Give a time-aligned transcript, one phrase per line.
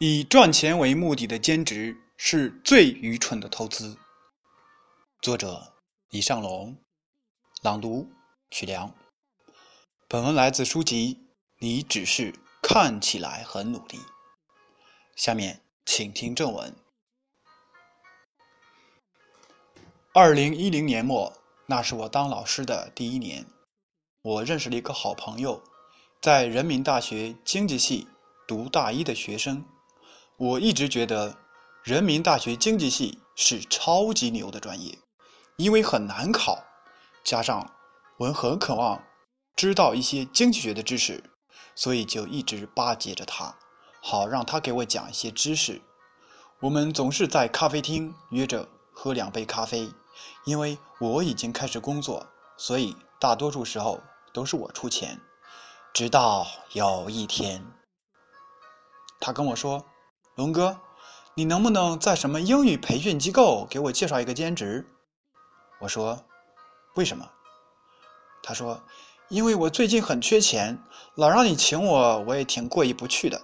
[0.00, 3.98] 以赚钱为目的的兼职是最愚蠢的投资。
[5.20, 5.74] 作者：
[6.10, 6.76] 李尚龙，
[7.62, 8.08] 朗读：
[8.48, 8.94] 曲良。
[10.06, 11.14] 本文来自书籍
[11.58, 12.32] 《你只是
[12.62, 13.98] 看起来很努力》。
[15.16, 16.72] 下面请听正文。
[20.14, 21.32] 二零一零年末，
[21.66, 23.44] 那是我当老师的第一年，
[24.22, 25.60] 我认识了一个好朋友，
[26.22, 28.06] 在人民大学经济系
[28.46, 29.66] 读大一的学生。
[30.38, 31.36] 我一直觉得，
[31.82, 34.96] 人民大学经济系是超级牛的专业，
[35.56, 36.62] 因为很难考，
[37.24, 37.68] 加上
[38.18, 39.02] 我很渴望
[39.56, 41.24] 知道一些经济学的知识，
[41.74, 43.56] 所以就一直巴结着他，
[44.00, 45.82] 好让他给我讲一些知识。
[46.60, 49.92] 我们总是在咖啡厅约着喝两杯咖啡，
[50.44, 52.24] 因为我已经开始工作，
[52.56, 54.00] 所以大多数时候
[54.32, 55.20] 都是我出钱。
[55.92, 57.66] 直到有一天，
[59.18, 59.84] 他跟我说。
[60.38, 60.78] 龙哥，
[61.34, 64.88] 你能不能在什么英语培训机构给我介绍一个兼职？
[65.80, 66.24] 我说，
[66.94, 67.28] 为什么？
[68.40, 68.80] 他说，
[69.26, 70.80] 因为我最近很缺钱，
[71.16, 73.42] 老让你请我，我也挺过意不去的。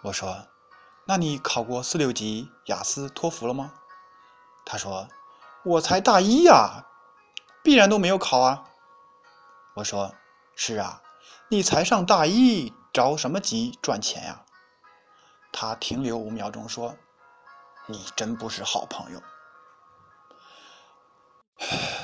[0.00, 0.46] 我说，
[1.04, 3.74] 那你考过四六级雅思托福了吗？
[4.64, 5.06] 他说，
[5.64, 6.86] 我才大一呀，
[7.62, 8.64] 必然都没有考啊。
[9.74, 10.14] 我说，
[10.56, 11.02] 是啊，
[11.50, 14.46] 你才上大一，着什么急赚钱呀？
[15.52, 16.96] 他停留五秒钟，说
[17.86, 19.22] ：“你真不是好朋友。”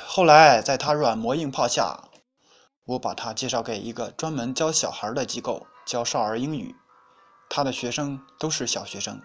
[0.07, 2.09] 后来，在他软磨硬泡下，
[2.85, 6.75] 我把他介绍给一个专门教小孩的机构，教少儿英语。
[7.49, 9.23] 他的学生都是小学生。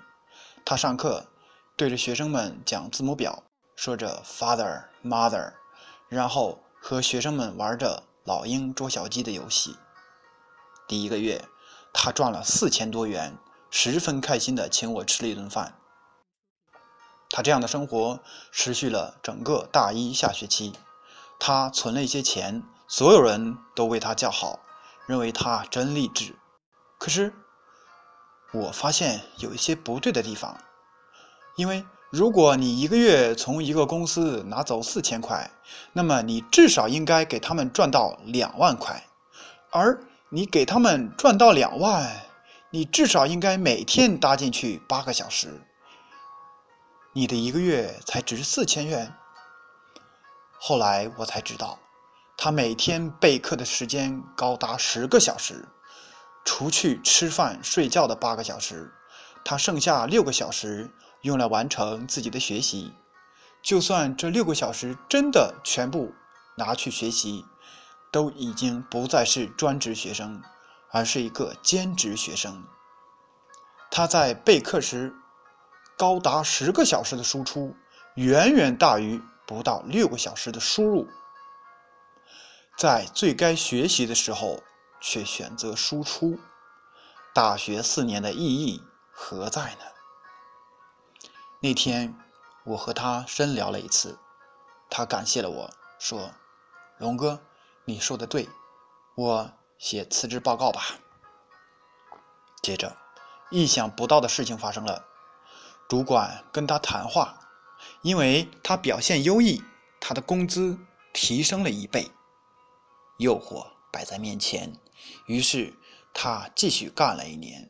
[0.64, 1.28] 他上课
[1.76, 3.44] 对着学生们讲字母表，
[3.76, 5.54] 说着 “father mother”，
[6.08, 9.76] 然后和学生们玩着老鹰捉小鸡的游戏。
[10.88, 11.44] 第一个月，
[11.92, 13.38] 他赚了四千多元。
[13.72, 15.74] 十分开心的请我吃了一顿饭。
[17.30, 18.20] 他这样的生活
[18.52, 20.74] 持续了整个大一下学期。
[21.40, 24.60] 他存了一些钱，所有人都为他叫好，
[25.08, 26.36] 认为他真励志。
[27.00, 27.34] 可是，
[28.54, 30.56] 我发现有一些不对的地方。
[31.56, 35.50] 因为如果你一个月从一个公司拿走四千块，
[35.94, 39.08] 那么你至少应该给他们赚到两万块，
[39.72, 42.26] 而你给他们赚到两万。
[42.74, 45.62] 你至少应该每天搭进去八个小时，
[47.12, 49.14] 你的一个月才值四千元。
[50.58, 51.80] 后来我才知道，
[52.38, 55.68] 他每天备课的时间高达十个小时，
[56.46, 58.94] 除去吃饭睡觉的八个小时，
[59.44, 60.90] 他剩下六个小时
[61.24, 62.94] 用来完成自己的学习。
[63.62, 66.14] 就算这六个小时真的全部
[66.56, 67.44] 拿去学习，
[68.14, 70.42] 都已经不再是专职学生。
[70.92, 72.66] 而是一个兼职学生，
[73.90, 75.16] 他在备课时
[75.98, 77.74] 高达十个小时的输出，
[78.16, 81.08] 远远大于不到六个小时的输入。
[82.78, 84.62] 在最该学习的时候
[85.00, 86.38] 却选择输出，
[87.34, 89.86] 大学四年的意义何在呢？
[91.62, 92.14] 那天
[92.66, 94.20] 我和他深聊了一次，
[94.90, 95.70] 他感谢了我
[96.00, 96.32] 说
[97.00, 97.40] ：“龙哥，
[97.86, 98.50] 你说的对，
[99.16, 99.52] 我。”
[99.82, 101.00] 写辞职报告吧。
[102.62, 102.96] 接着，
[103.50, 105.08] 意想不到的事情发生了，
[105.90, 107.50] 主管跟他谈话，
[108.04, 109.64] 因为他表现优异，
[110.00, 110.78] 他的工资
[111.12, 112.12] 提升了一倍。
[113.18, 114.72] 诱惑摆在面前，
[115.26, 115.74] 于是
[116.14, 117.68] 他继续干了一年。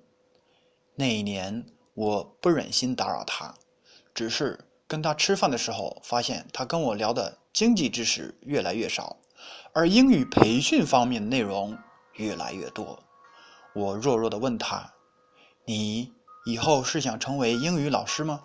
[0.95, 3.55] 那一年，我不忍心打扰他，
[4.13, 9.15] 只是跟他吃饭的时候，发现他跟我聊的经济知识越来越少，
[9.71, 11.79] 而英语培训方面的内容。
[12.13, 12.99] 越来越多，
[13.73, 14.93] 我弱弱的问他
[15.65, 16.13] ：“你
[16.45, 18.41] 以后是想成为英语老师吗？”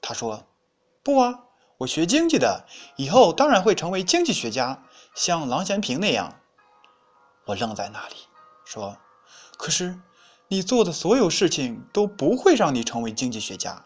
[0.00, 0.46] 他说
[1.02, 1.44] ：“不啊，
[1.78, 2.64] 我学经济的，
[2.96, 4.82] 以后当然会成为经济学家，
[5.14, 6.38] 像郎咸平那样。”
[7.46, 8.14] 我愣在那里，
[8.64, 8.96] 说
[9.58, 9.98] ：“可是
[10.48, 13.84] 你做的所有事情都不会让你成为经济学家，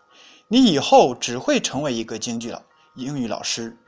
[0.49, 2.63] 你以后只会成为一个经济老
[2.95, 3.79] 英语老师，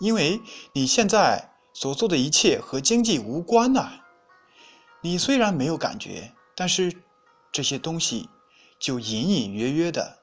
[0.00, 0.40] 因为
[0.72, 4.00] 你现在所做的一切和经济无关呐。”
[5.00, 6.92] 你虽然没有感觉，但是
[7.52, 8.28] 这些东西
[8.78, 10.18] 就隐隐约约的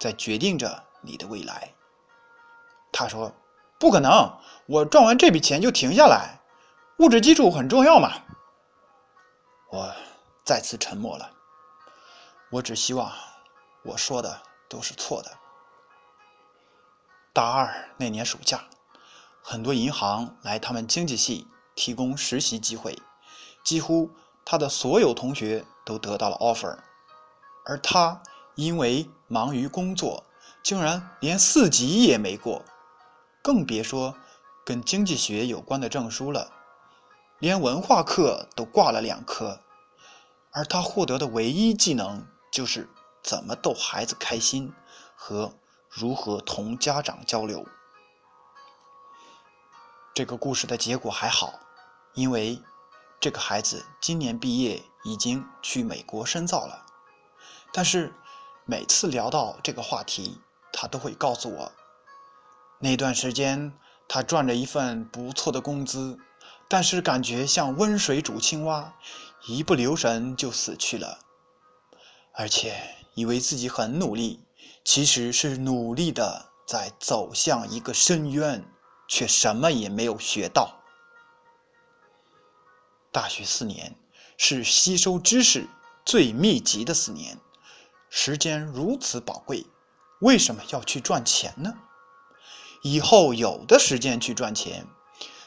[0.00, 1.74] 在决定着你的未来。
[2.90, 3.34] 他说
[3.78, 6.40] ：“不可能，我赚完这笔钱就停下来，
[6.98, 8.12] 物质基础很重要嘛。”
[9.70, 9.92] 我
[10.44, 11.30] 再次沉默了。
[12.50, 13.12] 我只希望
[13.82, 15.30] 我说的都是错的。
[17.32, 18.64] 大二那年暑假，
[19.42, 22.96] 很多银行来他们经济系提供实习机会。
[23.64, 24.10] 几乎
[24.44, 26.78] 他的所有同学都得到了 offer，
[27.64, 28.22] 而他
[28.54, 30.22] 因为忙于工作，
[30.62, 32.62] 竟然连四级也没过，
[33.42, 34.14] 更别说
[34.64, 36.52] 跟经济学有关的证书了，
[37.38, 39.60] 连文化课都挂了两科。
[40.50, 42.88] 而他获得的唯一技能就是
[43.24, 44.72] 怎么逗孩子开心
[45.16, 45.52] 和
[45.88, 47.66] 如何同家长交流。
[50.14, 51.54] 这个故事的结果还好，
[52.12, 52.62] 因为
[53.20, 56.84] 这个孩子今年毕业，已经去美国深造了。
[57.72, 58.12] 但是
[58.64, 60.40] 每次聊到这个话题，
[60.72, 61.72] 他都会告诉我，
[62.78, 63.72] 那段时间
[64.08, 66.18] 他赚着一份不错的工资，
[66.68, 68.94] 但是感觉像温水煮青蛙，
[69.46, 71.18] 一不留神就死去了。
[72.32, 72.76] 而且
[73.14, 74.40] 以为自己很努力，
[74.84, 78.64] 其实是努力的在走向一个深渊。
[79.06, 80.80] 却什么也没有学到。
[83.14, 83.94] 大学四年
[84.36, 85.68] 是吸收知识
[86.04, 87.38] 最密集的四年，
[88.10, 89.64] 时间如此宝贵，
[90.20, 91.74] 为什么要去赚钱呢？
[92.82, 94.88] 以后有的时间去赚钱，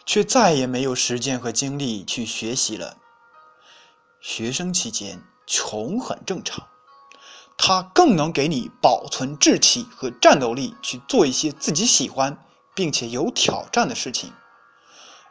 [0.06, 2.96] 却再也没有时间和精力去学习了。
[4.22, 6.66] 学生期间穷很正常，
[7.58, 12.42] 它更能给你保存志气和战斗力，去做一些自己喜欢。
[12.78, 14.32] 并且有挑战的事情，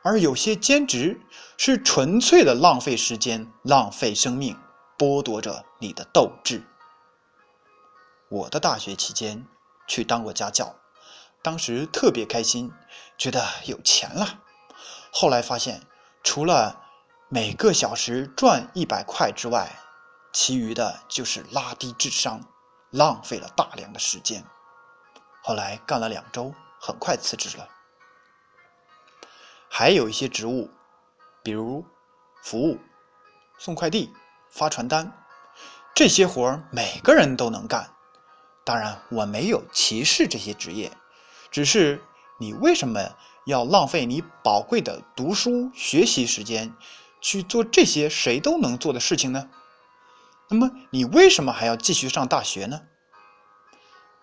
[0.07, 1.21] 而有些兼职
[1.59, 4.57] 是纯粹的浪费时间、浪费生命，
[4.97, 6.63] 剥夺着你的斗志。
[8.29, 9.45] 我的大学期间
[9.89, 10.77] 去当过家教，
[11.43, 12.73] 当时特别开心，
[13.19, 14.39] 觉得有钱了。
[15.11, 15.83] 后来发现，
[16.23, 16.85] 除了
[17.29, 19.73] 每个小时赚一百块之外，
[20.33, 22.41] 其余的就是拉低智商，
[22.91, 24.45] 浪费了大量的时间。
[25.43, 26.55] 后来干了两周。
[26.79, 27.67] 很快辞职了。
[29.69, 30.71] 还有一些职务，
[31.43, 31.85] 比如
[32.43, 32.79] 服务、
[33.59, 34.13] 送快递、
[34.51, 35.13] 发传单，
[35.95, 37.91] 这些活儿每个人都能干。
[38.65, 40.91] 当然，我没有歧视这些职业，
[41.51, 42.03] 只是
[42.39, 43.01] 你为什么
[43.45, 46.75] 要浪费你宝贵的读书学习时间
[47.21, 49.49] 去做这些谁都能做的事情呢？
[50.49, 52.83] 那么，你为什么还要继续上大学呢？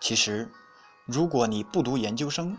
[0.00, 0.52] 其实。
[1.06, 2.56] 如果你不读研究生，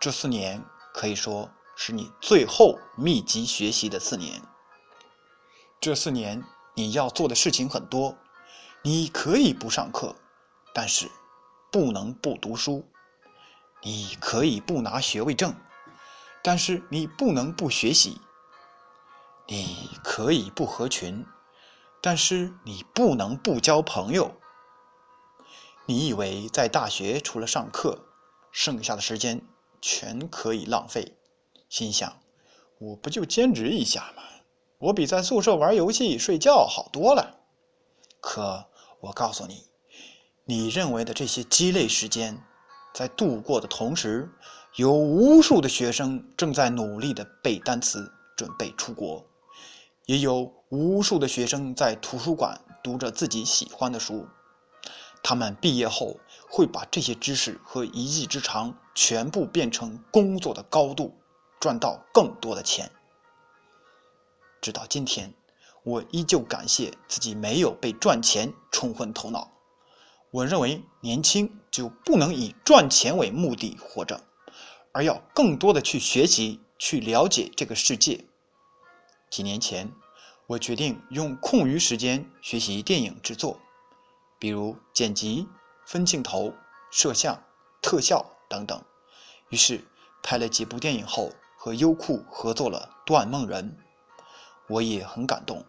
[0.00, 1.48] 这四年可以说
[1.80, 4.42] 是你最后密集学习的四年。
[5.80, 6.42] 这四年
[6.74, 8.18] 你要做的事情很多，
[8.82, 10.16] 你可以不上课，
[10.74, 11.08] 但是
[11.70, 12.82] 不能不读书；
[13.80, 15.54] 你可以不拿学位证，
[16.42, 18.20] 但是你不能不学习；
[19.46, 21.24] 你可以不合群，
[22.02, 24.34] 但是你不能不交朋友。
[25.86, 28.04] 你以为在大学除了上课，
[28.50, 29.40] 剩下的时间
[29.80, 31.14] 全可以浪费？
[31.68, 32.20] 心想，
[32.78, 34.22] 我不就兼职一下吗？
[34.78, 37.40] 我比在宿舍玩游戏、睡觉好多了。
[38.20, 38.66] 可
[39.00, 39.64] 我告诉你，
[40.44, 42.42] 你认为的这些鸡肋时间，
[42.94, 44.30] 在度过的同时，
[44.76, 49.24] 有无数的学生正在努力的背单词，准备出国；
[50.06, 54.26] 也有无数的学生在图书馆读着自己喜欢的书。
[55.22, 56.16] 他们毕业后
[56.48, 61.17] 会把这些知识和一技之长全部变成工作的高度，
[61.60, 62.90] 赚到更多的钱。
[64.60, 65.34] 直到今天，
[65.82, 69.52] 我依旧感谢自己没有被赚钱冲昏头脑。
[70.30, 74.20] 我认为年轻就不能以赚钱为目的活着，
[74.92, 78.24] 而要更多的去学习，去了解这个世界。
[79.30, 79.92] 几年前，
[80.46, 83.58] 我决定用空余时间学习电影制作。
[84.38, 85.48] 比如剪辑、
[85.86, 86.52] 分镜头、
[86.90, 87.42] 摄像、
[87.80, 88.84] 特效等等，
[89.48, 89.84] 于是
[90.22, 93.76] 拍了几部电影后，和优酷合作了《断梦人》，
[94.68, 95.64] 我也很感动。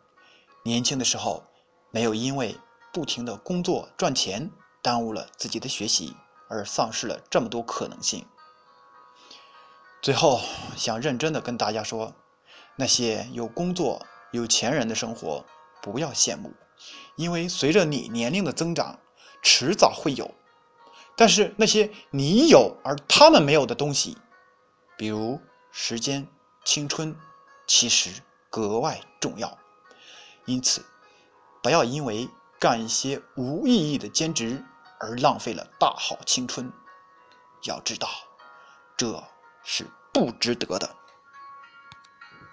[0.64, 1.44] 年轻的时候，
[1.90, 2.56] 没有因为
[2.94, 4.52] 不停的工作赚钱，
[4.84, 6.16] 耽误了自己的学习，
[6.48, 8.24] 而丧失了这么多可能性。
[10.00, 10.40] 最后，
[10.78, 12.14] 想认真的跟大家说，
[12.76, 15.44] 那些有工作、有钱人的生活，
[15.82, 16.54] 不要羡慕。
[17.16, 19.00] 因为随着你年龄的增长，
[19.42, 20.30] 迟早会有。
[21.18, 24.16] 但是那些你有而他们没有的东西，
[24.96, 26.28] 比如时间、
[26.64, 27.16] 青春，
[27.68, 29.58] 其实格外重要。
[30.46, 30.86] 因此，
[31.62, 34.64] 不要因为干一些无意义的兼职
[35.00, 36.72] 而浪费了大好青春。
[37.64, 38.10] 要知道，
[38.98, 39.24] 这
[39.64, 40.96] 是不值得的。